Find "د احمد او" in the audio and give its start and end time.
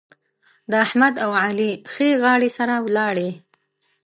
0.69-1.31